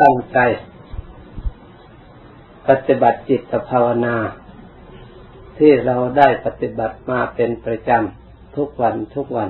[0.00, 0.38] ตั้งใจ
[2.68, 4.16] ปฏิบัติจิตภาวนา
[5.58, 9.48] ที่เราได้ปฏิบัติมาเป็นประจำทุกวันทุกวัน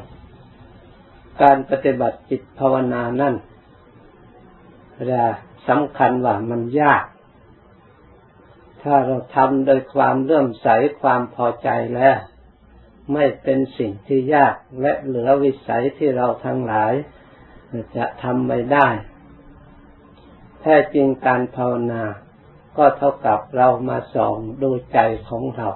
[1.42, 3.34] การปฏิบัติจิตภาวนานั่น
[5.12, 5.22] จะ
[5.68, 7.04] สำคัญว่ามันยาก
[8.82, 10.68] ถ้าเราทำโดยความเลื่อมใส
[11.00, 12.18] ความพอใจแล้ว
[13.12, 16.92] ไม่เป็นสิ่งที่ยากและเหลือวิสัยที่เราทั้งหลาย
[17.96, 18.88] จะทำไม่ได้
[20.66, 22.04] ท้จริงการภาวนา
[22.76, 25.68] ก็เท่ากับเรามาส่องดูใจของเรา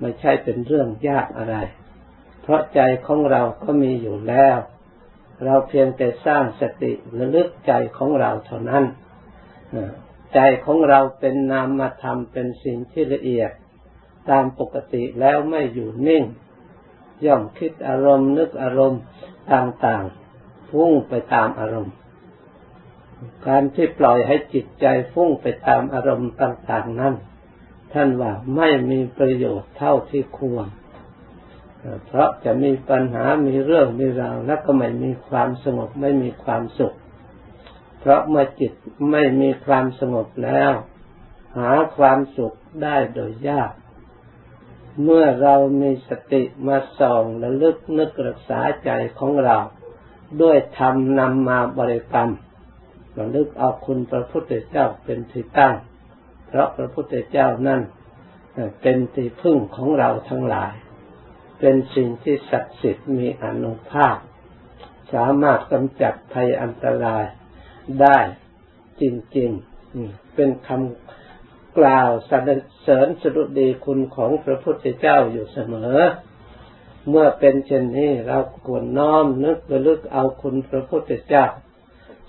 [0.00, 1.56] ไม่ใช่เป็นเรื่องยากอะไร
[2.42, 4.58] เพราะใจของเราก็มีอยู่แล้ว
[5.44, 8.84] เราเพียงแต่สร้างสติระลึกใจของเราเท่านั้น
[10.34, 13.50] ใจของเราเป็นนามธรรมเป็นสิ่งที่ละเอียด
[14.30, 16.24] ตามปกติแล้วไม่อยู่นิ่ง
[17.24, 19.02] ย่อมคิดอารมณ์นึกอารมณ์
[19.52, 21.94] ต่างๆพุ่งไปตามอารมณ์
[23.46, 27.14] การที่ปล่อยให้จิตใจฟุ้งไปตามอารมณ์ต่างๆนั้น
[27.92, 30.68] ท่านว่าไม่มีประโยชน์เท่าที่ควร
[32.06, 36.96] เพราะจะมีปัญหา มีเรื่อง มีราว และก็ไม่มีความสงบ ไม่มีความสุข
[38.00, 38.72] เพราะเมื่อจิต
[39.10, 40.72] ไม่มีความสงบแล้ว
[41.58, 43.72] หาความสุขได้โดยยาก
[45.04, 49.58] เมื่อเรามีสติมาส่องและลึกนึกรักษาใจของเรา
[50.42, 52.30] ด้วยธรรมนำมาบริกรรม
[53.18, 55.74] ระลึกเอาคุณพระพุทธเจ้าเป็นที่ตั้ง
[56.46, 57.80] เพราะพระพุทธเจ้านั่น
[58.82, 60.74] เป็นที่พึ่งของเราทั้งหลาย
[61.60, 64.16] เป็นสิ่งที่ศักดิ์สิทธิ์มีอนุภาพ
[65.12, 67.24] สามารถกำจัดภัยอันตราย
[68.00, 68.18] ได้
[69.00, 69.02] จ
[69.36, 72.50] ริงๆ เป็นคำกล่าวสรร
[72.82, 75.98] เสริญสดุดีคุณของพระพุทธเจ้าอยู่เสมอ
[77.08, 81.46] เมื่อเป็นเช่นนี้เราควรน้อมนึกระลึกเอาคุณพระพุทธเจ้า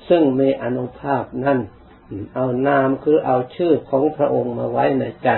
[0.10, 1.60] ซึ่งมีอนุภาพนั่น
[2.36, 5.30] เอานามคือเอาชื่อของพระองค์มาไว้ในใจ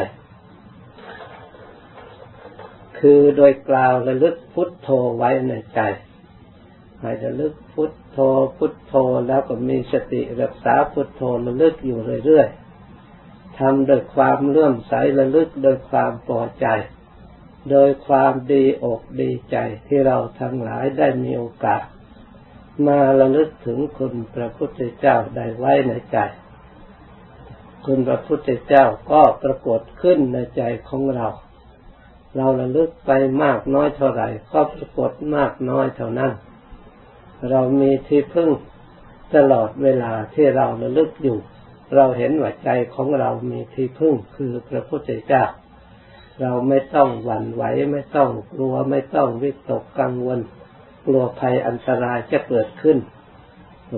[3.00, 5.82] คือโดยกล่าวระลึกพุทโธไว้ในใจ
[7.00, 8.18] ให้ระลึกพุทโธ
[8.58, 8.94] พุทโธ
[9.28, 16.68] แล้วก็มีสติรักษาพุทโธระลึกอยู่เรื่อยๆทำโดยความเลื่อมใสระลึกโดยความพอใจ
[17.72, 19.58] โดยความดีอกดีใจ
[19.88, 21.82] ที่เราทั้งหลายได้มีโอกาส
[22.88, 26.18] มาระลึกถึงคุณพระพุทธเจ้าได้ไว้ในใจ
[27.86, 31.28] คุณพระพุทธเจ้าก็ปรากฏขึ้นในใจของเรา
[32.36, 33.12] เราระลึกไป
[33.44, 36.32] มากน้อยเท่าไหร่ก็ปรากฏมากน้อยเท่านั้น
[37.50, 38.50] เรามีที่พึ่ง
[39.36, 41.38] ตลอดเวลาที่เราระลึกอยู่
[41.96, 45.44] เราเห็นว่าใจของเรามีที่พึ่งคือพระพุทธเจ้า
[46.42, 50.40] เราไม่ต้องหวั่นไหวไม่ต้องกลัวไม่ต้องวิตกกังวล
[51.06, 52.98] กลัวภัยอันตรายจะเกิดขึ้น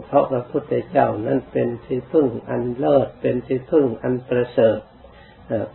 [0.05, 4.79] เพราะพระพุทธเจ้านั้นเป็นที่พึ่งอันเลิศ เป็นที่พึ่งอันประเสริฐ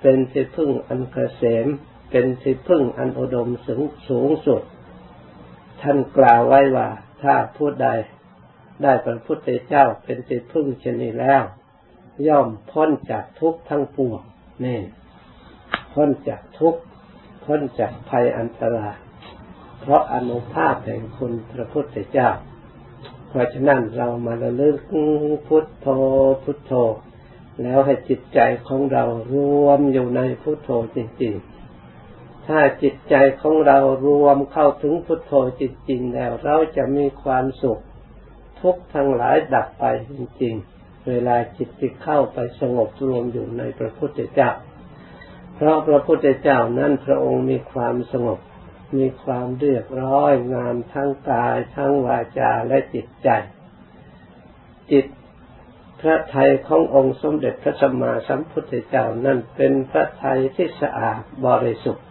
[0.00, 1.66] เป็นที่พึ่งอันเกษม
[2.10, 4.62] เป็นที่พึ่งอันอุดมสูงสูงสุด
[5.82, 6.88] ท่านกล่าวไว้ว่า
[7.22, 7.88] ถ้าผู้ใด
[8.82, 11.42] ได้พระพุทธเจ้าเป็นที่พึ่งชนีแล้ว
[12.28, 14.20] ย่อมพ้นจากทุกข์ทั้งปวง
[14.64, 14.80] นี่
[15.94, 16.80] พ้นจากทุกข์
[17.44, 18.97] พ้นจากภัยอันตราย
[19.80, 22.30] เพราะอนุภาพแห่งคุณพระพุทธเจ้า
[23.28, 24.76] เพราะฉะนั้นเรามาระลึก
[25.46, 25.88] พุทโธ
[26.44, 26.72] พุทโธ
[27.62, 37.80] แล้วให้จิตใจของเรารวมอยู่ในพุทโธจริงๆ ถ้าจิตใจของเรารวมเข้าถึงพุทโธจริงๆ แล้วเราจะมีความสุข
[38.60, 44.50] ทุกทั้งหลายดับไปจริงๆ เวลาจิตที่เข้าไปสงบรวมอยู่ในพระพุทธเจ้า
[45.54, 48.38] เพราะพระพุทธเจ้านั้นพระองค์มีความสงบ
[48.96, 53.28] มีความเรียบร้อยงามทั้งกายทั้งวาจาและจิตใจ
[54.90, 55.06] จิต
[56.00, 62.06] พระไทยขององค์สมเด็จพระสัมมาสัมพุทธเจ้านั่นเป็นพระไทยที่สะอาดบริสุทธิ์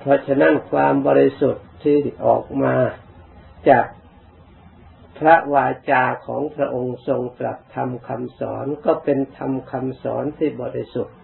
[0.00, 1.96] เพราะฉะนั้นความบริสุทธิ์ที่
[2.26, 2.74] ออกมา
[3.68, 3.86] จาก
[5.18, 11.16] พระวาจาของพระองค์ทรงตรัสทำคำสอนก็เป็นธรรมคำสอนที่บริสุทธิ์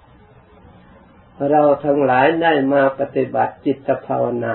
[1.50, 4.54] เราทั้งหลายได้มาปฏิบัติจิตภาวนา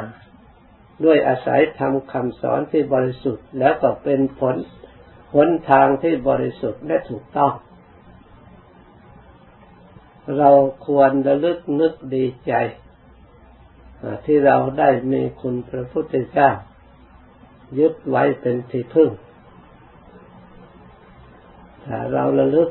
[1.05, 4.55] ด้วยอาศัยทำคำสอนที่บริสุทธิ์ แล้วก็เป็นผล
[5.33, 7.53] หนทางที่บริสุทธิ์และถูกต้อง
[10.37, 10.49] เรา
[10.85, 12.53] ควรระลึกนึกดีใจ
[14.25, 16.51] ที่เราได้มีคุณพระพุทธเจ้า
[17.79, 19.09] ยึดไว้เป็นที่พึ่ง
[21.85, 22.69] ถ้าเราระลึก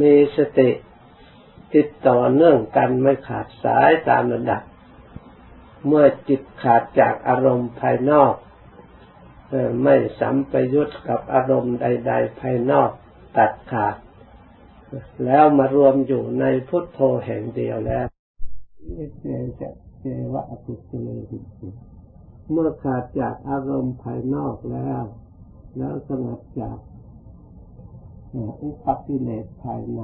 [0.00, 0.70] มีสติ
[1.74, 4.62] ติดต่อเนื่องกันไม่ขาดสายตามระดับ
[5.86, 8.34] เมื่อจิตขาดจากอารมณ์ภายนอก
[9.82, 12.90] ไม่สัมปยุตกับอารมณ์ใด ๆ ภายนอก
[13.36, 13.96] ตัดขาด
[15.24, 18.06] แล้วมารวมอยู่ในพุทโธแห่งเดียวแล้ว
[19.20, 19.26] เจ
[19.60, 19.68] จะ
[20.00, 20.90] เจวะอภิเส
[22.50, 25.02] เมื่อขาดจากอารมณ์ภายนอกแล้ว
[25.76, 26.78] แล้วสงบจาก
[28.62, 30.00] อุปกิเลสภายใน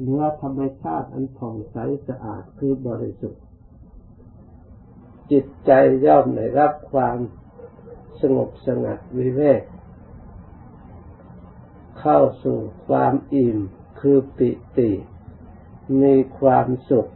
[0.00, 1.76] เนื้อธรรมชาติอันผ่องใส
[2.08, 3.42] สะอาดคือบริสุทธิ์
[5.30, 5.70] จิตใจ
[6.06, 7.18] ย่อมได้รับความ
[8.20, 9.62] สงบสงัดวิเวก
[12.00, 12.58] เข้าสู่
[12.88, 13.58] ความอิ่ม
[14.00, 14.90] คือปิติ
[16.02, 17.10] มีความสุข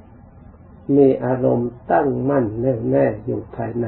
[0.96, 3.86] มีอารมณ์ตั้งมั่นแน่วแน่อยู่ภายใน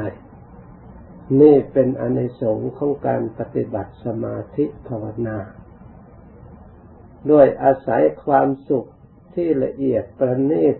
[1.40, 5.38] นี่เป็นอนิสงส์ของการปฏิบัติสมาธิภาวนา
[7.30, 8.88] ด้วยอาศัยความสุข
[9.34, 10.76] ที่ละเอียดประณีต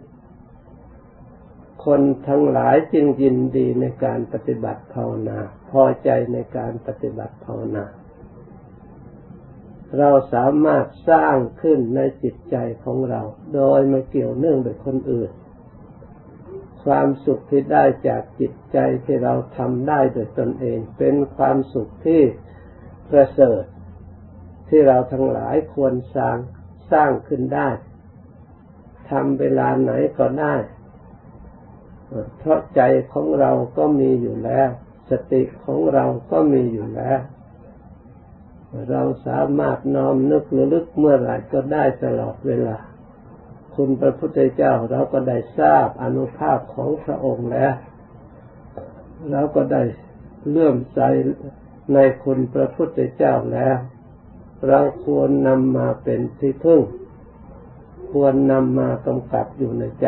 [1.85, 5.39] คนทั้งหลายจึงยินดีในการปฏิบัติภาวนา
[5.71, 7.85] พอใจในการปฏิบัติภาวนา
[9.99, 13.23] เราสามารถสร้างขึ้นในจิตใจของเรา
[13.55, 15.31] โดยไม่เกี่ยวเนื่องโดยคนอื่น
[16.85, 22.23] ความสุขที่ได้จากจิตใจที่เราทำได้โดยตนเอง เป็นความสุขที่
[23.11, 23.65] ประเสริฐ
[24.69, 26.37] ที่เราทั้งหลายควรสร้าง
[26.93, 27.69] สร้างขึ้นได้
[29.11, 30.55] ทำเวลาไหนก็ได้
[32.39, 32.81] เพราะใจ
[33.13, 34.69] ของเราก็มีอยู่แล้ว
[35.11, 37.21] สติของเราก็มีอยู่แล้ว
[38.91, 42.79] เราสามารถน้อมนึกระลึกเมื่อไหร่ก็ได้ตลอดเวลา
[43.77, 47.75] คุณพระพุทธเจ้าเราก็ได้ทราบอนุภาพของพระองค์แล้ว
[49.31, 49.83] เราก็ได้
[50.49, 51.01] เลื่อมใส
[51.95, 53.77] ในคุณพระพุทธเจ้าแล้ว
[54.69, 56.81] เราควรนำมาเป็นที่พึ่ง
[58.13, 60.07] ควรนำมากำกับอยู่ในใจ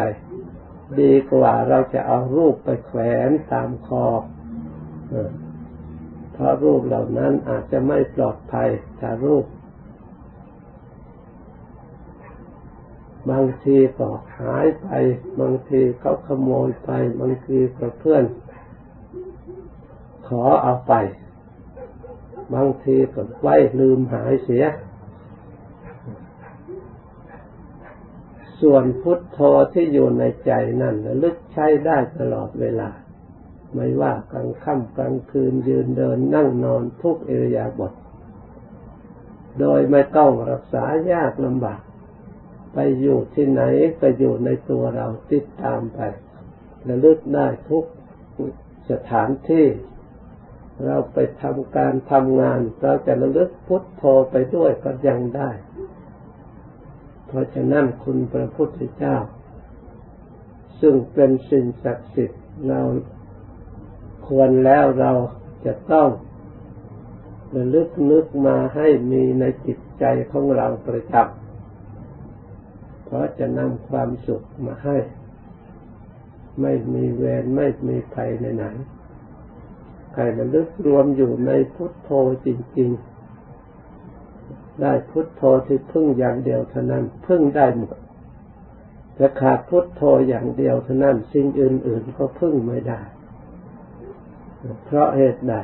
[1.00, 4.06] ดีกว่าเราจะเอารูปไปแขวนตามคอ
[6.32, 8.68] เพราะรูปเหล่านั้นอาจจะไม่ปลอดภัย
[9.00, 9.44] ถ้ารูป
[13.30, 14.08] บางทีก็
[14.38, 14.88] หายไป
[15.40, 16.90] บางทีเขาขโมยไป
[17.20, 18.24] บางทีก็เพื่อน
[20.28, 20.94] ขอเอาไป
[22.54, 24.64] บางทีก็ไว้ลืมหายเสีย
[28.60, 29.38] ส่วนพุทโธ
[29.72, 30.52] ที่อยู่ในใจ
[30.82, 32.90] นั่นลึกใช้ได้ตลอดเวลา
[33.74, 37.92] ไม่ว่ากลางค่ำกลางคืนยืนเดินนั่งนอนทุกอิริยาบถ
[39.60, 41.80] โดยไม่ต้องรักษายากลำบาก
[42.78, 43.62] ไปอยู่ที่ไหน
[44.00, 46.00] ก็อยู่ในตัวเราติดตามไป
[46.88, 47.84] ระลึกได้ทุก
[48.90, 49.66] สถานที่
[50.84, 55.50] เราไปทำการทำงาน เราจะระลึกพุทโธไปด้วยก็ยังได้
[57.26, 59.16] เพราะฉะนั้นคุณพระพุทธเจ้า
[60.80, 62.80] ซึ่งเป็นสิ่งศักดิ์สิทธิ์เรา
[64.26, 65.12] ควรแล้วเรา
[65.66, 66.08] จะต้อง
[67.56, 71.45] ระลึกนึกมาให้มีในจิตใจของเราประจำ
[73.06, 74.96] เพราะจะนำความสุขมาให้
[76.60, 78.64] ไม่มีเวรไม่มีภัยในไหน
[80.14, 82.10] ให้ระลึกรวมอยู่ในพุทโธ
[82.46, 82.48] จ
[82.78, 82.90] ริง
[83.70, 87.96] ๆ ได้พุทโธที่พึ่งอย่างเดียวเท่านั้นพึ่งได้หมด
[89.14, 93.00] แต่ขาดพุทโธอย่างเดียวเท่านั้นสิ่งอื่น ๆ ก็พึ่งไม่ได้
[94.84, 95.54] เพราะเหตุใด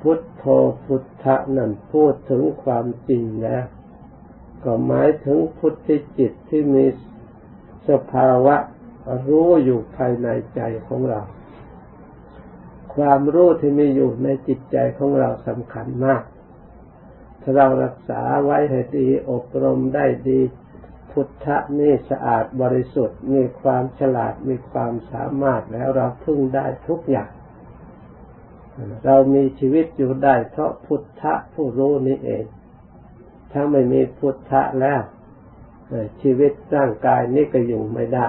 [0.00, 0.44] พุทโธ
[0.84, 3.64] พุทธะนั่นพูดถึงความจริงแล้ว
[4.64, 6.84] ก็หมายถึงพุทธิจิตที่มี
[7.88, 8.56] สภาวะ
[9.26, 11.20] รู้อยู่ภายในใจของเรา
[12.94, 16.22] ความรู้ที่มีอยู่ในจิตใจของเราสำคัญมาก
[17.42, 20.40] ถ้าเรารักษาไว้ให้ดีอบรมได้ดี
[21.10, 27.30] พุทธะนี่สะอาดบริสุทธิ์ มีความฉลาดมีความสามารถแล้วเราพึ่งได้ทุกอย่าง
[29.04, 32.44] เรามีชีวิตอยู่ได้เพราะพุทธะผู้รู้นี่เอง
[33.52, 35.02] ถ้าไม่มีพุทธะแล้ว
[36.22, 38.28] ชีวิตร่างกายนี้ก็อยู่ไม่ได้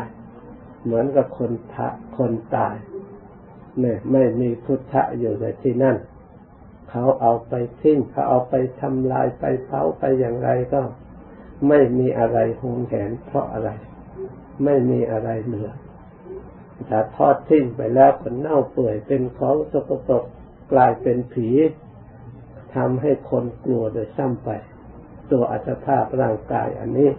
[0.83, 2.75] เหมือนกับคนทะคนตาย
[3.79, 5.97] เนี่ยไม่มีพุทธะอยู่ในที่นั่น
[6.89, 10.81] เขาเอาไปทิ้งเขาเอาไปทำลายไปเผาไปอย่างไรก็
[11.67, 13.69] ไม่มีอะไรหงแหนเพราะอะไร
[14.65, 15.69] ไม่มีอะไรเหลือ
[16.89, 20.23] ถ้าทอดทิ้งไปแล้วก็เน่าเปื่อยเป็นของสกปรก
[20.71, 21.49] กลายเป็นผี
[22.75, 24.49] ทำให้คนกลัวโดยซ้ำไป
[25.31, 27.09] ตัวอัตภาพร่างกายอันนี้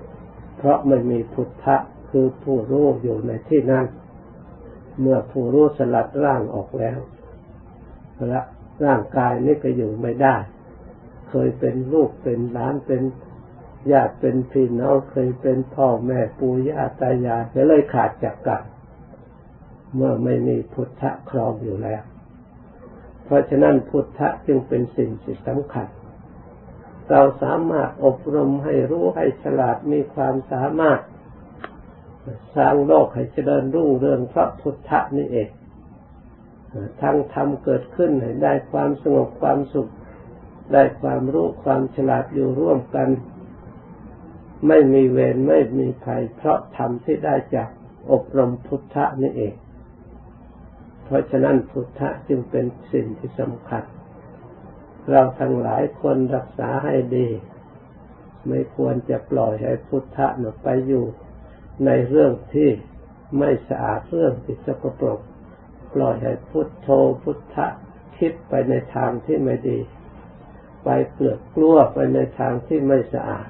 [0.57, 1.77] เพราะไม่มีพุทธะ
[2.11, 3.87] คือผู้รู้อยู่ในที่นั้น
[5.01, 6.99] เมื่อผู้รู้สลัดร่างออกแล้ว
[8.33, 8.43] ละ
[8.85, 10.37] ร่างกายนี้ก็อยู่ไม่ได้
[11.31, 13.03] เคยเป็นลูกเป็นหลานเป็น
[13.93, 18.63] ญาติเป็นพี่น้องเคยเป็นพ่อแม่ปู่ย่าตายายก็เลยขาดจากกัน
[19.95, 22.03] เมื่อไม่มีพุทธะครองอยู่แล้ว
[23.25, 25.89] เพราะฉะนั้นพุทธะจึงเป็นสิ่งที่สำคัญ
[27.11, 31.01] เราสามารถอบรมให้รู้ให้ฉลาดมีความสามารถ
[32.57, 35.49] สร้างโลกให้เจริญรุ่งเรืองเพราะพุทธะนี่เอง
[37.03, 39.91] ทั้งทำเกิดขึ้นให้ได้ความสงบความสุข
[40.73, 43.09] ได้ความรู้ความฉลาดอยู่ร่วมกัน
[44.69, 47.69] ไม่มีเวรไม่มีภัยเพราะธรรมที่ได้จาก
[48.13, 49.55] อบรมพุทธะนี่เอง
[51.05, 53.85] เพราะฉะนั้นพุทธะจึงเป็นสิ่งที่สำคัญ
[55.09, 57.29] เราทั้งหลายควรรักษาให้ดี
[58.49, 61.05] ไม่ควรจะปล่อยให้พุทธะหนไปอยู่
[61.87, 62.71] ในเรื่องที่
[63.39, 65.21] ไม่สะอาดเรื่องที่สกปรก
[65.95, 66.89] ปล่อยให้พุทโธ
[67.23, 67.67] พุทธะ
[68.19, 69.79] คิดไปในทางที่ไม่ดี
[70.85, 73.49] ไปเกลือกกลัวไปในทางที่ไม่สะอาด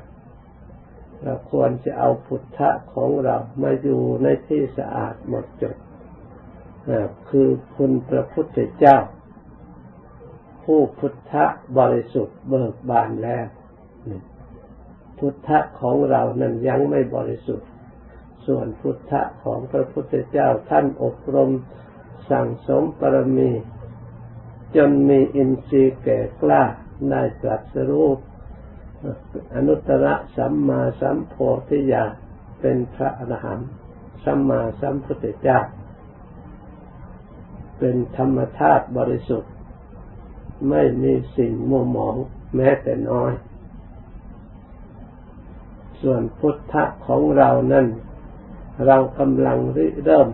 [1.23, 5.77] เราควรจะเอาพุทธะของเรามาอยู่ในที่สะอาดหมดจด
[7.29, 8.99] คือคุณพระพุทธเจ้า
[10.73, 11.45] ผู้พุทธะ
[11.79, 13.47] บริสุทธิ์เบิกบานแล้ว
[15.19, 17.69] พุทธะของเรานั้นยังไม่บริสุทธิ์
[18.47, 21.51] ส่วนพุทธะของพระพุทธเจ้าท่านอบรม
[22.31, 23.51] สั่งสมปรมี
[24.77, 26.63] จนมีอินทรีย์แก่กล้า
[27.11, 28.09] ได้ตรัสรู้
[29.55, 31.35] อนุตตรสัมมาสัมโพ
[31.69, 32.05] ธิญา
[32.61, 33.69] เป็นพระอรหันต์
[34.25, 35.61] สัมมาสัมพุทธเจ้า
[37.79, 39.50] เป็นธรรมธาตุบริสุทธิ
[40.69, 42.17] ไม่มีสิ่งมัวหมอง
[42.57, 43.33] แม้แต่น้อย
[46.03, 47.87] ส่วนพุทธะของเรานั้น
[48.87, 50.29] เรากำลังริเริ่ม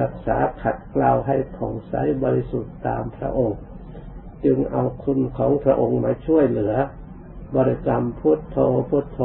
[0.00, 3.60] รักษาขัดเกลาให้ผ่องใสบริสุทธิ์ตามพระองค์
[4.44, 6.74] จึงเอาคุณของพระองค์มาช่วยเหลือ
[7.56, 8.58] บริกรรมพุทโธ
[8.90, 9.20] พุทโธ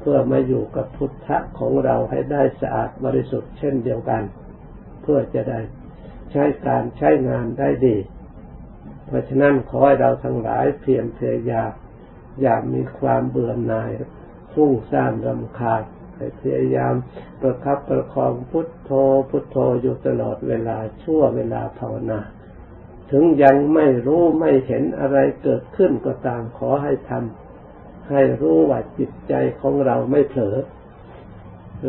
[0.00, 4.22] เพื่อมาอยู่กับพุทธะของเราให้ได้สะอาดบริสุทธิ์เช่นเดียวกัน
[5.02, 5.60] เพื่อจะได้
[6.32, 7.96] ใช้การใช้งานได้ดี
[9.12, 11.72] เพราะฉะนั้นขอให้เราทั้งหลายเพียรพยายาม
[12.40, 13.90] อย่ามีความเบื่อหน่าย
[14.52, 15.82] ฟุ้งซ่านรำคาญ
[16.40, 16.94] พยายาม
[17.40, 18.90] ประคับประคองพุทโธ
[19.30, 22.20] พุทโธอยู่ตลอดเวลาชั่วเวลาภาวนา
[23.10, 30.56] ถึงยังไม่รู้ไม่เห็นอะไรเกิดขึ้นก็ตามขอให้ทำให้รู้ว่าจิตใจของเราไม่เผลอ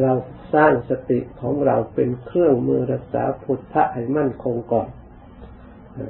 [0.01, 0.13] เรา
[0.53, 4.89] สร้างสติของเราเป็นเครื่องมือรักษาพุทธะให้มั่นคงก่อน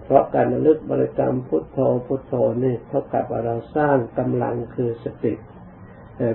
[0.04, 5.34] เพราะการระลึกบริกรรมพุทโธพุทโธนี่เท่ากับเราสร้างกำลังคือสติ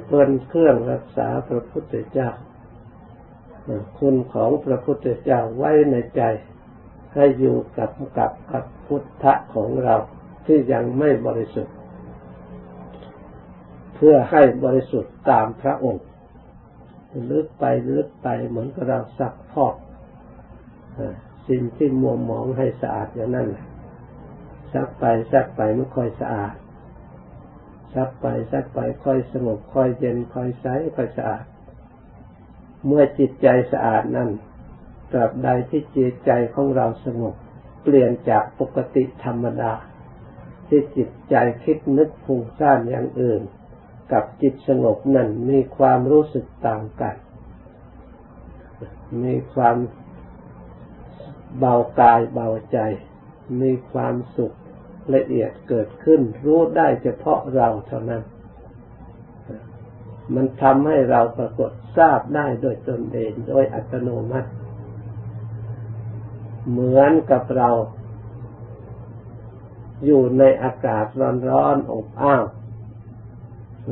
[0.07, 2.31] เป็นเครื่องรักษาพระพุทธเจ้า
[3.99, 6.23] คุณของพระพุทธเจ้าไว้ในใจ
[7.14, 9.97] ให้อยู่กับกับกับพุทธะของเรา
[10.47, 11.75] ที่ยังไม่บริสุทธิ์
[13.95, 16.05] เพื่อให้บริสุทธิ์ตามพระองค์
[17.31, 19.75] ลึกไปลึกไปเหมือนกับเราสักพอก
[21.49, 23.49] สิ่งที่มัวหมองให้สะอาดอย่างนั้น
[24.73, 26.55] สักไปสักไปมันค่อยสะอาด
[27.95, 31.45] ซักไปซักไปค่อยสงบค่อยเย็นค่อยใสค่อยสะอาด
[32.87, 34.31] เมื่อจิตใจสะอาดนั้น
[35.12, 37.35] ตราบใดที่จิตใจของเราสงบ
[37.83, 39.73] เปลี่ยนจากปกติธรรมดา
[40.69, 43.43] ที่จิตใจคิดนึกฟุ้งซ่านอย่างอื่น
[44.12, 47.17] กับจิตสงบนั้นมีความรู้สึกต่างกัน
[49.25, 49.76] มีความ
[51.59, 52.78] เบากายเบาใจ
[53.61, 54.52] มีความสุข
[55.14, 58.23] ละเอียดเกิดขึ้น รู้ได้เฉพาะเราเท่านั้น
[60.35, 64.50] มันทำให้เราปรากฏทราบได้โดยตนเองโดยอัตโนมัติ
[66.71, 67.71] เหมือนกับเรา
[70.05, 71.07] อยู่ในอากาศ
[71.50, 72.45] ร้อนๆอบอ้าว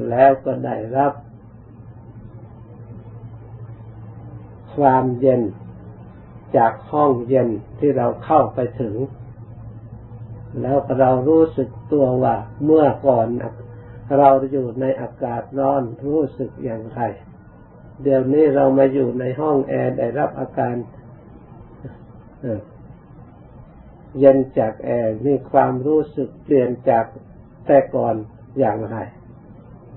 [0.09, 1.13] แล้วก็ได้รับ
[4.77, 5.43] ความเย็น
[6.57, 7.49] จากห้องเย็น
[7.79, 8.95] ที่เราเข้าไปถึง
[10.61, 13.27] แล้วเรารู้สึกตัวว่าเมื่อก่อน
[14.19, 17.01] เราอยู่ในอากาศร้อนรู้สึกอย่างไร
[18.03, 20.75] เดี๋ยวนี้เรามาอยู่ในห้องแอร์ได้รับอาการ
[24.19, 27.05] เย็นจากแอร์มีความรู้สึกเปลี่ยนจาก
[27.67, 28.15] แต่ก่อน
[28.59, 28.97] อย่างไร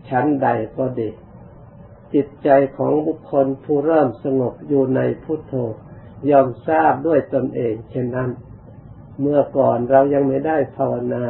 [0.09, 1.09] ชั้นใดก็ดี
[2.13, 5.53] จิตใจของบุคคลผู้เริ่มสงบอยู่ในพุทโธ
[6.29, 8.29] ยอมทราบด้วยตนเองเช่นนั้น
[9.21, 11.25] เมื่อก่อนเรายังไม่ได้ภาวนา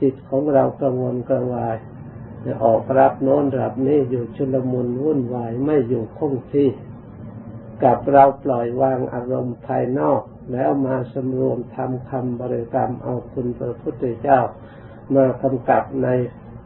[0.00, 1.76] จิตของเรากังวลกังวาย
[2.64, 6.70] ออกรับโน้นรับนี่อยู่ชุลมุนวุ่นวายไม่อยู่คงที่
[7.84, 14.40] กับเราปล่อยวางอารมณ์ภายนอก แล้วมาสำรวมทำคำบริกรรมเอาคุณพระพุทธเจ้า
[15.14, 16.08] มากำกับใน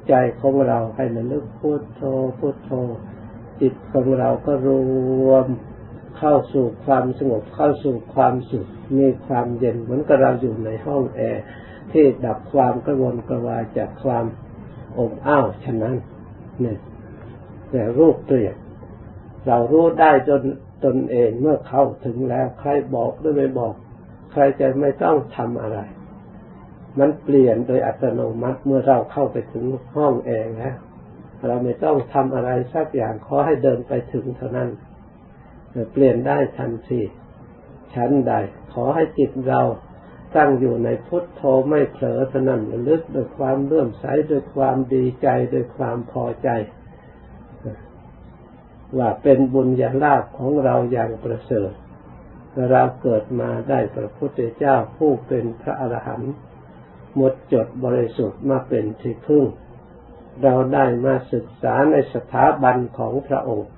[0.08, 2.02] ใจของเราให้ระลึกพุทโธ
[2.38, 2.70] พุทโธ
[3.60, 4.68] จิตของเราก็ร
[5.28, 5.46] วม
[6.18, 8.68] เข้าสู่ความสงบเข้าสู่ความสุข
[8.98, 11.42] มีความเย็นเหมือนกับเราอยู่ในห้องแอร์
[11.92, 14.24] ที่ดับความกระวนกระวายจากความ
[14.98, 15.96] อบอ้าวฉะนั้น
[16.60, 16.78] เนี่ย
[17.70, 18.56] แต่รูปเปลี่ยน
[19.46, 20.42] เรารู้ได้จน
[20.84, 23.74] ตนเองเมื่อเข้าถึงแล้ว ใครบอกหรือไม่บอก
[24.32, 25.78] ใครจะไม่ต้องทำอะไร
[26.98, 29.64] มันเปลี่ยนโดยอัตโนมัติเมื่อเราเข้าไปถึง
[29.96, 30.76] ห้องเองแล้ว
[31.46, 34.68] เราไม่ต้องทำอะไรสักอย่างขอให้เดินไปถึงเท่านั้น
[35.92, 37.00] เปลี่ยนได้ทันที
[37.94, 38.32] ชั้นใด
[38.72, 39.62] ขอให้จิตเรา
[40.36, 46.48] ตั้งอยู่ในพุทโธไม่เผลอเท่นั้นลึกด้วยความเลื่อมใสด้วยความดีใจด้วยความพอใจ
[48.98, 51.72] ว่าเป็นบุญญาลาภของเราอย่างประเสริฐ
[52.70, 56.34] เราเกิดมาได้พระพุทธเจ้าผู้เป็นพระอรหันต์
[57.16, 59.44] หมดจดบริสุทธิ์มาเป็นที่พึ่ง
[60.42, 63.70] เราได้มาศึกษาในสถาบันของพระองค์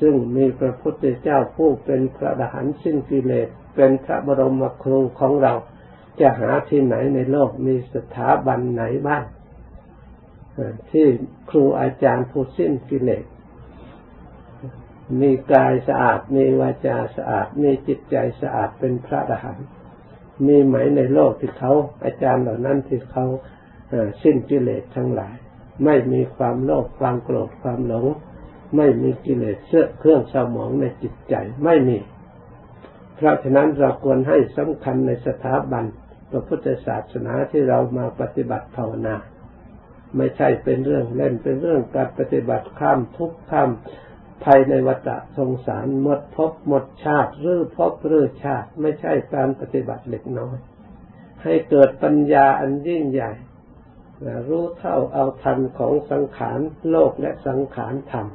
[0.00, 5.54] ซึ่งมีพระพุทธเจ้าผู้เป็นพระอรหันสิ้นกิเลส เป็นพระบรมครูของเรา
[6.20, 9.24] จะหาที่ไหนในโลกมีสถาบันไหนบ้าง
[10.90, 11.06] ที่
[11.50, 13.24] ครูอาจารย์ผู้สิ้นกิเลส
[15.20, 19.58] มีกายสะอาด มีวาจาสะอาด มีจิตใจสะอาดเป็นพระอรหัน
[20.46, 21.72] มีไหมในโลกที่เขา
[22.04, 23.26] อาจารย์เหล่านั้นที่เขา
[24.22, 25.36] สิ้นกิเลสทั้งหลาย
[25.84, 28.06] ไม่มีความโลภความโกรธความหลง
[28.76, 31.34] ไม่มีกิเลสเสื้อเครื่องสมองในจิตใจ
[31.64, 31.98] ไม่มี
[33.16, 35.84] เพราะฉะนั้นเราควรให้สำคัญในสถาบัน
[36.30, 39.14] พระพุทธศาสนาที่เรามาปฏิบัติภาวนา
[40.16, 43.70] ไม่ใช่เป็นเรื่องเล่นเป็นเรื่องการปฏิบัติข้ามทุกข้าม
[44.44, 50.56] ภัยในวัฏสงสารหมดภพหมดชาติรื้อภพรื้อชาติ ไม่ใช่การปฏิบัติเล็กน้อย
[51.42, 53.32] ให้เกิดปัญญาอันยิ่งใหญ่
[54.48, 56.60] รู้เท่าเอาทันของสังขาร
[56.90, 58.26] โลกและสังขารธรรม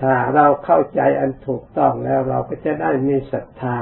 [0.00, 3.78] ถ้าเราเข้าใจอันถูกต้องแล้วเราก็จะได้มีศรัทธา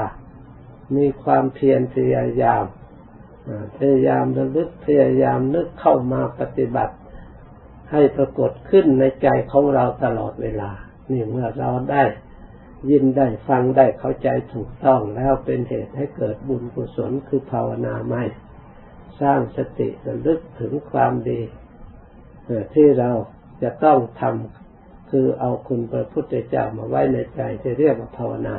[0.97, 2.65] มีความเพียรพยายาม
[3.79, 6.95] พยายามระลึกพยายามนึกเข้ามาปฏิบัติ
[7.93, 10.71] ให้ปรากฏขึ้นในใจของเราตลอดเวลา
[11.11, 12.05] นี่เมื่อเราได้
[12.91, 18.25] ยินได้ฟังได้เข้าใจถูกต้องแล้วเป็นเหตุให้เกิดบุญกุศลคือภาวนาไม่
[19.21, 21.41] สร้างสติระลึกถึงความดี
[22.75, 23.11] ที่เรา
[23.63, 28.57] จะต้องทำคือเอาคุณพระพุทธเจ้ามาไว้ในใจจะเรียกว่าภาวนา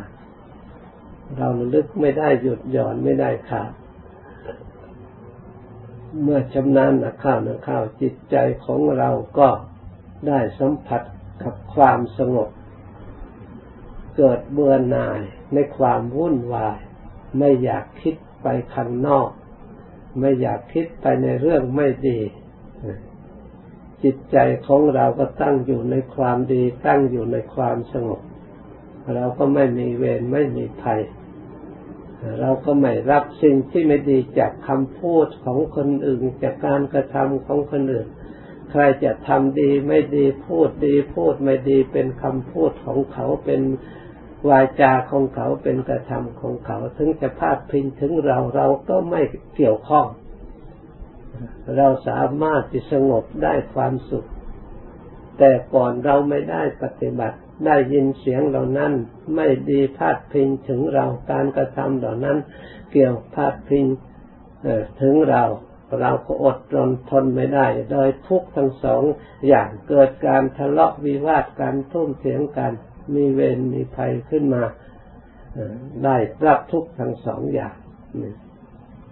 [1.38, 3.72] เราลึกไม่ได้หยุดหย่อนไม่ได้ขาด
[6.22, 9.50] เมื่อชำนาญนะข้าวนะข้าวจิตใจของเราก็
[10.28, 11.02] ได้สัมผัส
[11.44, 12.50] กับความสงบ
[14.18, 15.20] เกิดเบื่อหน่าย
[15.54, 16.78] ในความวุ่นวาย
[17.38, 19.30] ไม่อยากคิดไปข้างนอก
[20.20, 22.20] ไม่อยากคิดไปในเรื่องไม่ดี
[24.04, 28.22] จิตใจของเราก็ตั้งอยู่ในความดี ตั้งอยู่ในความสงบ
[29.16, 31.02] เราก็ไม่มีเวรไม่มีภัย
[32.40, 38.08] เราก็ไม่รับสิ่งที่ไม่ดีจากคำพูดของคนอื่น จากการกระทำของคนอื่น
[38.72, 43.62] ใครจะทำดีไม่ดีพูดดีพูดไม่ดีเป็นคำพูดของเขาเป็น
[44.50, 49.22] วาจาของเขาเป็นกระทำของเขา ถึงจะพาดพิงถึงเราเราก็ไม่
[49.56, 50.06] เกี่ยวข้อง
[51.78, 54.28] เราสามารถที่สงบได้ความสุข
[55.40, 58.94] แต่ก่อนเราไม่ได้ปฏิบัติได้ยินเสียงเหล่านั้น
[59.36, 62.38] ไม่ดีพาดพิงถึงเราการกระทำเหล่านั้น
[62.92, 63.86] เกี่ยวพาดพิง
[65.02, 65.44] ถึงเรา
[66.00, 69.04] เราก็อดรนทนไม่ได้ โดยทุกทั้งสอง
[69.48, 72.72] อย่างเกิดการทะเลาะวิวาทการทุ่มเสียงกัน
[73.16, 74.64] มีเวรมีภัยขึ้นมา
[76.04, 77.76] ได้รับทุกทั้งสองอย่าง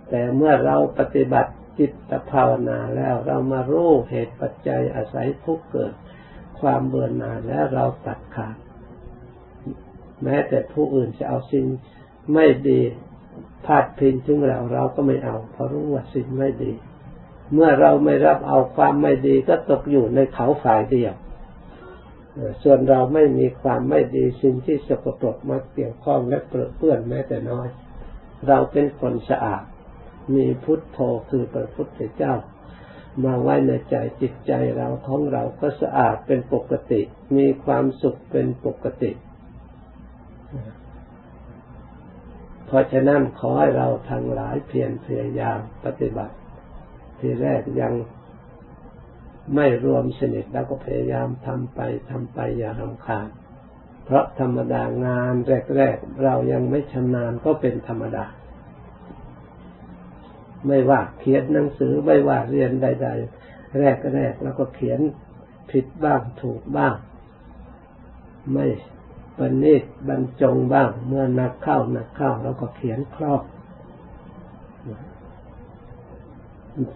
[0.09, 5.93] แต่เมื่อเราปฏิบัติ จิตภาวนาแล้วเรามารู้เหตุปัจจัยอาศัยทุกเกิด
[6.59, 8.55] ความเบื่อหน่ายแล้วเราตัดขาด
[10.23, 11.65] แม้แต่ผู้อื่นจะเอาสิ่ง
[12.33, 12.81] ไม่ดี
[13.65, 16.73] พาดพิงถึงเราเราก็ไม่เอาเพราะรู้ว่าสิ่งไม่ดี
[17.53, 21.13] เมื่อเราไม่รับเอาความไม่ดีก็ตกอยู่ในเขาฝ่ายเดียว
[22.63, 27.67] ส่วนเราไม่มีความไม่ดีสิ่งที่สกปรกมาเกี่ยวข้องและเปื้อนแม้แต่น้อย
[28.47, 29.63] เราเป็นคนสะอาด
[30.35, 32.33] มีพุทโธคือพระพุทธเจ้า
[33.23, 37.01] มาไว้ในใจจิตใจเราของเราก็สะอาดเป็นปกติ
[37.37, 39.11] มีความสุขเป็นปกติ
[42.65, 46.35] เพราะฉะนั้นขอให้เราทั้งหลายเพียรพยายามปฏิบัติ
[47.19, 47.93] ที่แรกยัง
[49.55, 53.27] ไม่รวมสนิทแล้วก็พยายามทำไปทำไปอย่ารำคาญ
[54.05, 55.33] เพราะธรรมดางาน
[55.75, 58.25] แรก ๆ เรายังไม่ชำนาญก็เป็นธรรมดา
[60.65, 63.09] ไม่ว่าเขียนหนังสือไม่ว่าเรียนใด
[63.41, 64.99] ๆ แรกแรกแล้วก็เขียน
[65.71, 66.95] ผิดบ้างถูกบ้าง
[68.53, 68.67] ไม่
[69.37, 73.43] ปณิตบรรจงบ้าง เมื่อนักเข้านักเข้าเราก็เขียนครอบ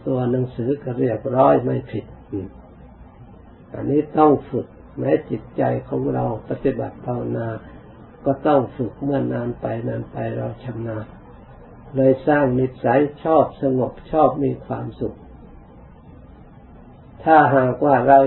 [0.08, 2.06] ตัวหนังสือก็เรียบร้อยไม่ผิด
[3.74, 4.67] อันนี้ต้องฝึก
[5.00, 7.47] แม้จิตใจของเราปฏิบัติภาวนา
[8.26, 11.06] ก็ต้องฝึกเมื่อนานไปนานไปเราชำนาญ
[11.95, 15.17] เลยสร้างนิสัยชอบสงบชอบมีความสุข
[17.23, 18.19] ถ้าหากว่าเรา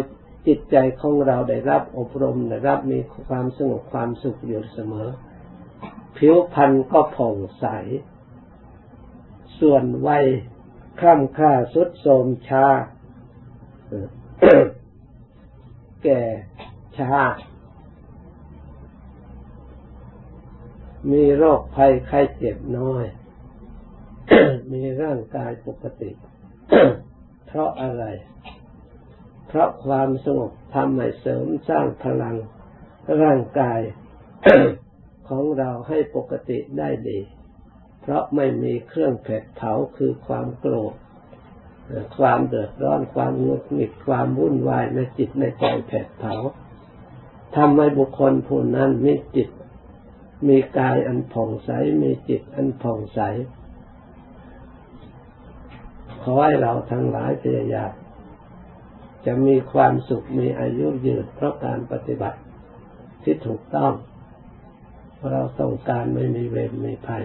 [0.46, 2.98] จิตใจของเราได้รับอบรมได้รับมี
[3.29, 5.09] ความสงบความสุขอยู่เสมอ
[6.16, 7.66] ผิวพรรณก็ผ่องใส
[9.59, 10.27] ส่วนวัย
[11.00, 12.66] คล่ำค่าสุดโทมชา
[16.05, 16.22] แก่
[16.98, 17.24] ชา
[21.11, 23.05] มีโรคภัยไข้เจ็บน้อย
[24.73, 26.11] มีร่างกายปกติ
[27.47, 28.05] เพราะอะไร
[29.49, 32.37] เพราะความสงบทำให้เสริมสร้างพลัง
[33.23, 33.81] ร่างกาย
[35.29, 37.21] ของเราให้ปกติได้ดี
[38.03, 40.95] เพราะไม่มีเครื่องเผดเผาคือความโกรธ
[42.19, 46.35] ความเดือดร้อน ความงุดหงิด ความวุ่นวายในจิตในใจแผดเผา
[47.57, 49.49] ทำให้บุคคลผู้นั้นมีจิต
[50.49, 51.71] มีกายอันผ่องใส
[52.03, 53.21] มีจิตอันผ่องใส
[56.25, 57.93] ขอให้เราทั้งหลายพยายาม
[59.27, 62.39] จะมีความสุขมีอายุยืนเพราะการปฏิบัติ
[63.23, 63.93] ที่ถูกต้อง
[65.31, 67.25] เราต้องการไม่มีเวรไมีภัย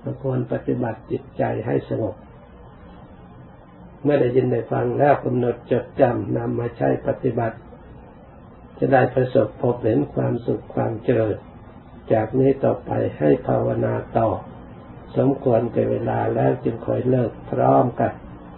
[0.00, 2.14] เราควรปฏิบัติจิตใจให้สงบ
[4.02, 7.56] เมื่อได้ยินได้ฟังแล้วกำหนดจดจำนำมาใช้ปฏิบัติ
[8.78, 11.36] จะได้ประสบพบเห็นความสุขความเจริญ
[12.12, 14.28] จากนี้ต่อไปให้ภาวนาต่อ
[15.16, 18.12] สมควรแก่เวลาแล้วจึงคอยเลิกพร้อมกัน